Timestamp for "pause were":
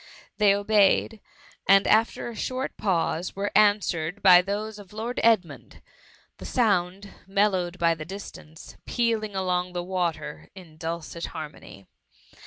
2.75-3.51